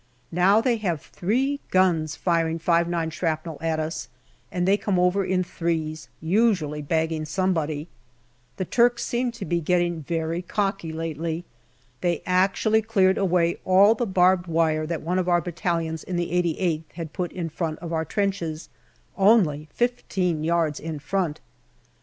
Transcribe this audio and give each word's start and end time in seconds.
Now 0.31 0.61
they 0.61 0.77
have 0.77 0.99
three 0.99 1.59
guns 1.69 2.15
firing 2.15 2.57
5*9 2.57 3.11
shrapnel 3.11 3.59
at 3.61 3.79
us, 3.79 4.09
and 4.51 4.67
they 4.67 4.75
come 4.75 4.97
over 4.97 5.23
in 5.23 5.43
threes, 5.43 6.09
usually 6.19 6.81
bagging 6.81 7.23
somebody. 7.23 7.87
The 8.57 8.65
Turks 8.65 9.05
seem 9.05 9.31
to 9.33 9.45
be 9.45 9.61
getting 9.61 10.01
very 10.01 10.41
cocky 10.41 10.91
lately. 10.91 11.45
They 12.01 12.23
actually 12.25 12.81
cleared 12.81 13.19
away 13.19 13.59
all 13.63 13.93
the 13.93 14.07
barbed 14.07 14.47
wire 14.47 14.87
that 14.87 15.03
one 15.03 15.19
of 15.19 15.29
our 15.29 15.39
battalions 15.39 16.03
in 16.03 16.15
the 16.15 16.31
88th 16.31 16.91
had 16.95 17.13
put 17.13 17.31
in 17.31 17.49
front 17.49 17.77
of 17.77 17.93
our 17.93 18.03
trenches, 18.03 18.69
only 19.15 19.67
fifteen 19.71 20.43
yards 20.43 20.79
in 20.79 20.97
front. 20.97 21.39